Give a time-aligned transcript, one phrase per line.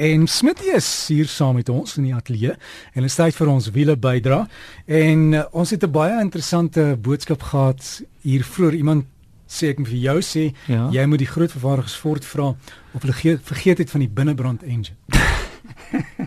[0.00, 2.54] En Smitty is hier saam met ons in die ateljee
[2.96, 4.46] en is tyd vir ons wiele bydra.
[4.88, 8.74] En uh, ons het 'n baie interessante boodskap gehad hier vroeër.
[8.80, 9.04] Iemand
[9.44, 10.88] sê ek vir jou sê ja.
[10.88, 12.56] jy moet die groot vervaardigers Ford vra
[12.94, 14.96] of hulle ge vergeet het van die binnebrand engine.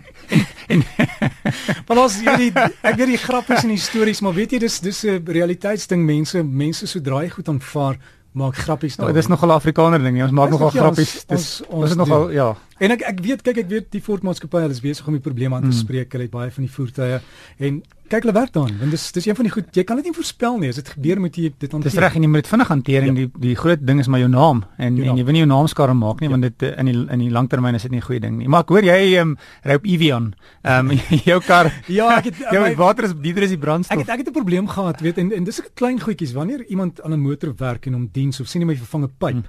[0.74, 0.84] en
[1.88, 5.04] maar ons hierdie ek weet die grappies en die stories, maar weet jy dis dis
[5.06, 7.98] 'n realiteitsding mense mense sodra jy goed aanvaar
[8.34, 9.10] maak grappies nou.
[9.10, 10.22] Oh, dis nogal 'n Afrikaner ding.
[10.24, 11.26] Ons maak nogal ja, grappies.
[11.28, 12.56] Dis ons, ons is nogal ja.
[12.80, 15.24] En ek ek weet kyk ek weet die Ford maatskappy hulle is besig om die
[15.24, 15.84] probleem aan te hmm.
[15.84, 16.12] spreek.
[16.12, 17.22] Hulle het baie van die voertuie
[17.58, 20.10] en kyk hulle werk daaraan want dis dis een van die goed jy kan dit
[20.10, 22.44] nie voorspel nie as dit gebeur moet jy dit hanteer dis reg en jy moet
[22.44, 23.16] dit vinnig hanteer en ja.
[23.22, 25.14] die die groot ding is maar jou naam en jou naam.
[25.14, 26.34] en jy wil nie jou naam skare maak nie ja.
[26.36, 28.66] want dit in die in die langtermyn is dit nie 'n goeie ding nie maar
[28.68, 30.92] ek hoor jy um, ry op Evian um,
[31.30, 34.14] jou kar ja ek het jou my, water is dieer is die brandstof ek het
[34.14, 37.14] ek het 'n probleem gehad weet en en dis 'n klein goedjies wanneer iemand aan
[37.14, 39.46] 'n motor werk en hom diens of sien jy my vervange pyp hmm.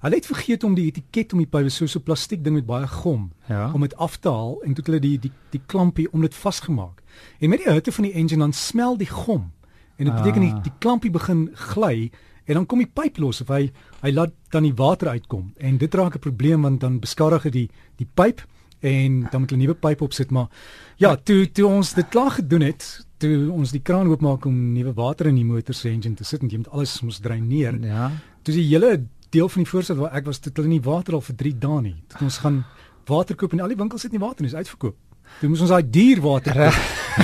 [0.00, 2.86] hulle het vergeet om die etiket om die pyp so so plastiek ding met baie
[2.86, 3.70] gom ja.
[3.72, 7.02] om dit af te haal en toe hulle die die die klampie om dit vasgemaak
[7.38, 9.52] En met die hitte van die engine dan smel die gom.
[9.96, 10.62] En dit beteken die, ah.
[10.62, 12.10] die klampie begin gly
[12.46, 13.70] en dan kom die pyp los of hy
[14.02, 15.52] hy laat dan die water uitkom.
[15.56, 18.44] En dit raak 'n probleem want dan beskadig dit die die pyp
[18.80, 20.48] en dan moet 'n nuwe pyp opsit maar
[20.96, 24.92] ja, toe toe ons dit klaar gedoen het, toe ons die kraan oopmaak om nuwe
[24.92, 27.78] water in die motor se engine te sit en jy moet alles mos dreineer.
[27.82, 28.10] Ja.
[28.42, 31.20] Toe die hele deel van die voorsit waar ek was, het hulle nie water al
[31.20, 31.96] vir 3 dae nie.
[32.08, 32.64] Toe ons gaan
[33.06, 34.96] water koop en al die winkels het nie water nie, is uitverkoop.
[35.40, 36.70] Toe moes ons daai duur water kry.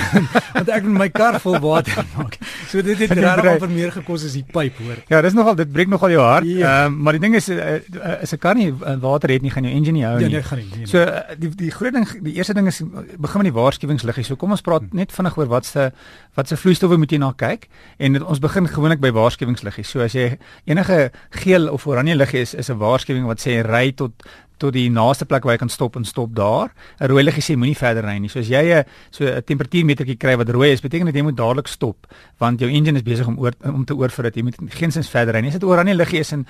[0.57, 2.37] Want ek moet my kar vol water maak.
[2.71, 5.01] So dit het regtig amper meer gekos as die pyp, hoor.
[5.11, 6.47] Ja, dis nogal dit breek nogal jou hart.
[6.47, 6.53] Ja.
[6.53, 6.73] Ehm ja.
[6.85, 7.79] uh, maar die ding is uh,
[8.21, 10.29] as 'n kar nie uh, water het nie, gaan jou engine nie hou ja, nie.
[10.29, 10.67] Ja, nee, gaan nie.
[10.71, 10.87] nie, nie.
[10.87, 12.81] So uh, die die groot ding, die eerste ding is
[13.17, 14.25] begin met die waarskuwingsliggie.
[14.27, 15.91] So kom ons praat net vinnig oor wat se
[16.37, 19.85] wat se vloeistowwe moet jy na kyk en dit, ons begin gewoonlik by waarskuwingsliggie.
[19.85, 21.11] So as jy enige
[21.43, 24.13] geel of oranje liggie is, is 'n waarskuwing wat sê ry tot
[24.57, 26.73] tot die naaste plek waar jy kan stop en stop daar.
[26.99, 28.29] 'n Rooi liggie sê moenie verder ry nie.
[28.29, 31.35] So as jy 'n so 'n temperatuurmetertjie kry wat rooi is, beteken dit jy moet
[31.35, 32.07] dadelik stop
[32.39, 35.33] want jou engine is besig om oor om te oorvir dat jy moet geensins verder
[35.33, 35.49] ry nie.
[35.49, 36.45] As dit oranje liggie is en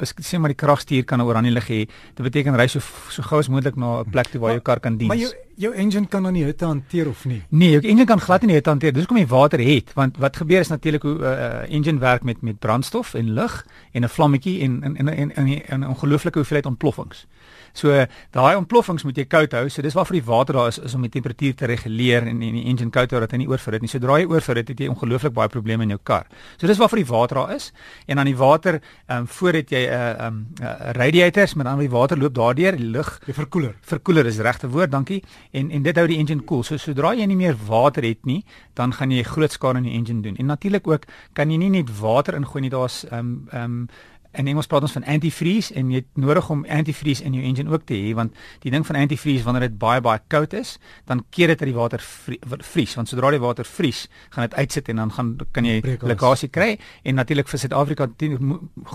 [0.00, 3.38] sê maar die kragstuur kan 'n oranje liggie hê, dit beteken ry so so gou
[3.38, 5.08] as moontlik na 'n plek toe waar jou kar kan dien.
[5.08, 7.42] Maar jou jou engine kan dan nie hitte hanteer of nie.
[7.48, 8.94] Nee, jou engine kan glad nie hitte hanteer.
[8.96, 11.98] Dis hoekom jy water het, want wat gebeur is natuurlik hoe 'n uh, uh, engine
[11.98, 16.66] werk met met brandstof en lug en 'n vlammetjie en en en 'n ongelooflike hoeveelheid
[16.66, 17.26] ontploffings.
[17.72, 17.94] So
[18.34, 19.68] daai ontploffings moet jy koud hou.
[19.70, 22.56] So dis waarvoor die water daar is is om die temperatuur te reguleer en, en
[22.58, 23.92] die engine koud hou dat hy nie oorvir dit nie.
[23.92, 26.26] Sodra jy oorvir dit, het jy ongelooflik baie probleme in jou kar.
[26.56, 27.70] So dis waarvoor die water daar is.
[28.06, 31.54] En dan die water ehm um, voor dit jy 'n uh, ehm um, uh, radiators
[31.54, 33.76] met dan die water loop daardeur, die lug, die verkoeler.
[33.80, 35.22] Verkoeler is regte woord, dankie.
[35.50, 36.62] En en dit hou die engine koel.
[36.62, 36.62] Cool.
[36.62, 38.44] So sodra jy nie meer water het nie,
[38.78, 40.36] dan gaan jy groot skade in die engine doen.
[40.36, 42.70] En natuurlik ook kan jy nie net water ingooi nie.
[42.70, 43.88] Daar's ehm um, ehm um,
[44.30, 47.70] En Engels praat ons van antifreeze en jy het nodig om antifreeze in jou engine
[47.72, 50.76] ook te hê want die ding van antifreeze wanneer dit baie baie koud is,
[51.10, 52.04] dan keer dit dat die water
[52.70, 56.50] vries want sodra die water vries, gaan dit uitsit en dan gaan kan jy lekkasie
[56.54, 58.06] kry en natuurlik vir Suid-Afrika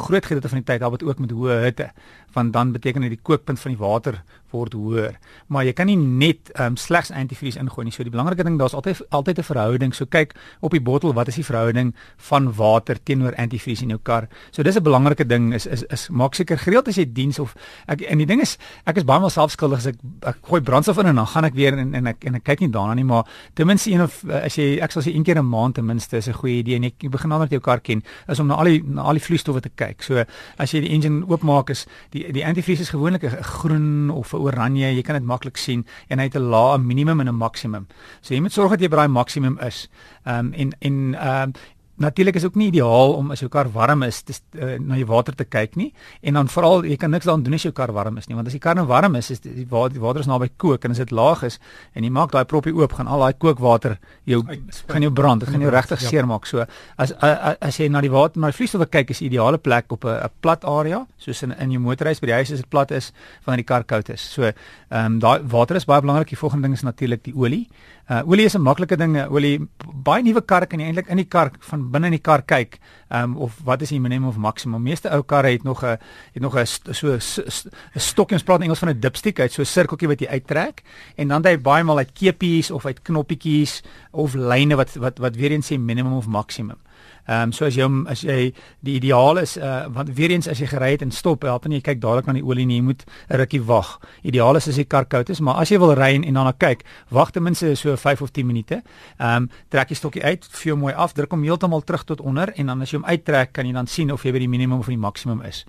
[0.06, 1.92] groot gedeelte van die tyd albei ook met hoë hitte
[2.36, 4.24] want dan beteken dit die kookpunt van die water
[4.56, 5.18] word hoër.
[5.52, 7.94] Maar jy kan nie net um, slegs antifreeze ingooi nie.
[7.96, 9.94] So die belangrike ding daar's altyd altyd 'n verhouding.
[9.94, 11.94] So kyk op die bottel, wat is die verhouding
[12.30, 14.28] van water teenoor antifreeze in jou kar?
[14.52, 17.56] So dis 'n belangrike ding is is is maak seker gereeld as jy diens of
[17.88, 20.98] ek en die ding is ek is baie mal selfskuldig as ek ek gooi brandstof
[20.98, 23.04] in en dan gaan ek weer en en ek en ek kyk nie daarna nie
[23.04, 25.86] maar ten minste een of as jy ek sal sê een keer 'n maand ten
[25.86, 28.48] minste is 'n goeie idee en jy begin dan met jou kar ken is om
[28.48, 30.04] na al die na al die vloeistowwe te kyk.
[30.04, 30.24] So
[30.58, 34.38] as jy die engine oopmaak is die die antifreeze is gewoonlik 'n groen of 'n
[34.38, 37.88] oranje, jy kan dit maklik sien en hy het 'n lae minimum en 'n maksimum.
[38.22, 39.88] So jy moet sorg dat jy by daai maksimum is.
[40.26, 41.54] Ehm um, en en ehm um,
[41.98, 45.06] Natuurlik is ook nie ideaal om as jou kar warm is te uh, na die
[45.08, 45.94] water te kyk nie.
[46.22, 48.50] En dan veral jy kan niks daaraan doen as jou kar warm is nie want
[48.52, 50.92] as die kar nou warm is is die water, die water is naby kook en
[50.92, 51.60] as dit laag is
[51.96, 53.96] en jy maak daai propie oop gaan al daai kookwater
[54.28, 56.12] jou gaan jou brand dit gaan jou regtig ja.
[56.12, 56.46] seermaak.
[56.52, 56.66] So
[56.98, 59.92] as, as as jy na die water na die vloeistof kyk is die ideale plek
[59.96, 62.92] op 'n plat area soos in in jou motorhuis by die huis as dit plat
[62.92, 63.12] is
[63.46, 64.22] wanneer die kar koud is.
[64.22, 64.54] So ehm
[64.92, 66.30] um, daai water is baie belangrik.
[66.30, 67.68] Die volgende ding is natuurlik die olie.
[68.10, 69.18] Uh olie is 'n maklike ding.
[69.30, 69.60] Olie
[70.04, 72.80] baie nuwe karre kan jy eintlik in die kar van binne in die kar kyk.
[73.10, 74.82] Ehm um, of wat is die minimum of maksimum?
[74.84, 75.98] Meeste ou karre het nog 'n
[76.34, 79.62] het nog 'n so 'n stokkie ons praat in Engels van 'n dipstick uit, so
[79.62, 80.84] 'n sirkeltjie wat jy uittrek
[81.16, 85.36] en dan jy baie maal uit kepies of uit knoppiekies of lyne wat wat wat
[85.36, 86.78] weer eens sê minimum of maksimum.
[87.26, 88.54] Ehm um, so as jy as jy
[88.86, 91.72] die ideaal is uh want weer eens as jy gery het en stop help en
[91.72, 94.00] jy kyk dadelik na die olie nie, jy moet 'n rukkie wag.
[94.24, 96.84] Ideaal is as die kar koud is, maar as jy wil ry en daarna kyk,
[97.10, 98.84] wag ten minste so 5 of 10 minute.
[99.20, 102.22] Ehm um, trek jy stokkie uit, vee hom mooi af, druk hom heeltemal terug tot
[102.22, 104.50] onder en dan as jy hom uittrek, kan jy dan sien of jy by die
[104.50, 105.66] minimum of die maksimum is.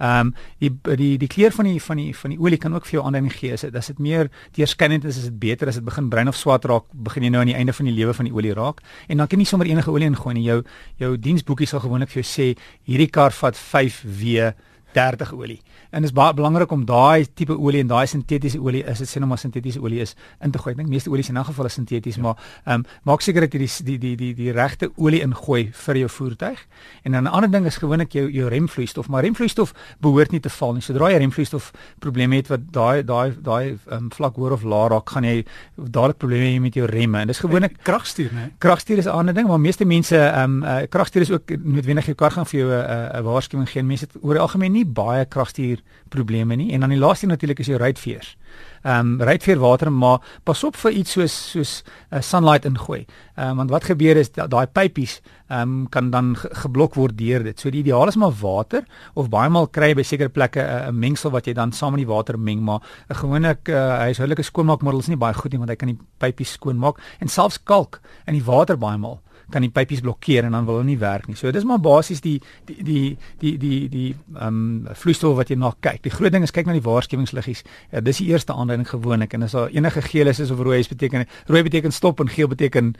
[0.00, 2.86] Ehm um, die die die kleur van die van die van die olie kan ook
[2.88, 3.52] vir jou aanduiding gee.
[3.52, 5.68] As dit as dit meer deurskynend is, is dit beter.
[5.68, 7.94] As dit begin bruin of swart raak, begin jy nou aan die einde van die
[7.94, 8.80] lewe van die olie raak.
[9.08, 10.46] En dan kan jy nie sommer enige olie ingooi nie.
[10.46, 10.62] Jou
[11.00, 12.48] jou diensboekie sal gewoonlik vir jou sê
[12.88, 14.50] hierdie kar vat 5W
[14.92, 15.60] 30 olie.
[15.90, 19.08] En dit is baie belangrik om daai tipe olie en daai sintetiese olie is dit
[19.08, 20.14] sê nou maar sintetiese olie is
[20.44, 20.72] in te gooi.
[20.74, 22.22] Ek dink meeste olies in 'n geval is sinteties, ja.
[22.22, 25.70] maar ehm um, maak seker dat jy die die die die die regte olie ingooi
[25.72, 26.66] vir jou voertuig.
[27.04, 30.50] En dan 'n ander ding is gewoonlik jou jou remvloeistof, maar remvloeistof behoort nie te
[30.50, 30.82] val nie.
[30.82, 34.90] Sodra jy remvloeistof probleme het wat daai daai daai ehm um, vlak hoër of laag
[34.90, 35.44] raak, gaan jy
[35.76, 37.18] dadelik probleme hê met jou remme.
[37.18, 38.50] En dis gewoonlik kragstuur, né?
[38.58, 42.04] Kragstuur is 'n ander ding, maar meeste mense ehm um, uh, kragstuur is ook noodwendig
[42.06, 43.82] jou kar gaan vir jou 'n uh, 'n waarskuwing gee.
[43.82, 47.58] Mense het oor die algemeen nie baie kragstuur probleme nie en dan die laaste natuurlik
[47.62, 48.36] is jou ruitveers.
[48.82, 53.06] Ehm um, ruitveer water maar pas op vir iets soos soos uh, eh, sunlight ingooi.
[53.36, 57.18] Ehm um, want wat gebeur is daai pypies ehm um, kan dan ge geblok word
[57.18, 57.60] deur dit.
[57.60, 58.84] So die ideaal is maar water
[59.14, 61.92] of baie maal kry jy by sekere plekke 'n uh, mengsel wat jy dan saam
[61.92, 62.80] met die water meng maar
[63.10, 66.52] 'n gewone uh, huishoudelike skoonmaakmiddel is nie baie goed nie want hy kan die pypies
[66.52, 70.66] skoonmaak en selfs kalk in die water baie maal kan die pypies blokkeer en dan
[70.68, 71.36] wil hulle nie werk nie.
[71.38, 75.72] So dis maar basies die die die die die ehm um, vloeistof wat jy na
[75.80, 76.02] kyk.
[76.06, 77.64] Die groot ding is kyk na die waarskuwingsliggies.
[77.92, 80.78] Ja, dis die eerste aanduiding gewoonlik en as daar enige geel is, is of rooi
[80.80, 82.94] is beteken rooi beteken stop en geel beteken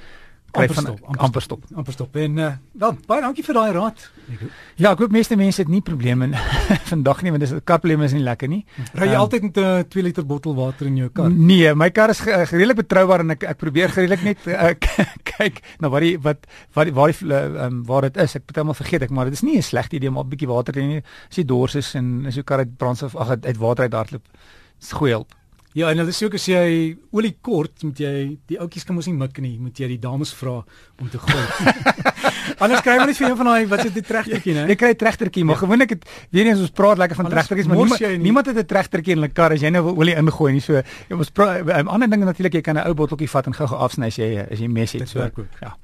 [0.51, 1.65] kry van stop, amper, amper stop.
[1.75, 2.17] Amper stop.
[2.17, 2.51] En uh,
[2.83, 4.05] wel baie dankie vir daai raad.
[4.77, 6.31] Ja, ek hoop meeste mense het nie probleme
[6.93, 8.61] vandag nie want dis karprobleme is nie lekker nie.
[8.99, 11.31] Ry jy um, altyd met 'n uh, 2 liter bottel water in jou kar?
[11.31, 14.75] Nee, my kar is redelik betroubaar en ek ek probeer gereedelik net uh,
[15.33, 18.37] kyk na wat die wat wat waar die um, waar dit is.
[18.37, 20.49] Ek het almal vergeet ek, maar dit is nie 'n slegte idee om 'n bietjie
[20.49, 23.59] water te hê as jy dors is en as jou kar uit brandstof ag uit
[23.59, 24.27] water uit hardloop.
[24.81, 25.40] Dis goeie hulp.
[25.79, 28.13] Ja, en hulle sê ook as jy olie kort, moet jy
[28.51, 30.57] die ouetjies kan mos nie mik nie, moet jy die dames vra
[30.99, 31.45] om te gooi.
[32.63, 34.65] Anders kry jy net vir een van daai wat is dit tregtertjie, né?
[34.73, 35.63] Jy kry 'n tregtertjie, maar ja.
[35.63, 39.15] gewoonlik het weet jy ons praat lekker van tregtertjies, maar niemand, niemand het 'n tregtertjie
[39.15, 40.65] in hulle kar as jy nou olie ingooi nie.
[40.65, 43.79] So jy moet 'n ander ding natuurlik jy kan 'n ou botteltjie vat en gou-gou
[43.79, 45.09] afsny as jy as jy mes het.
[45.09, 45.23] So
[45.63, 45.77] ja.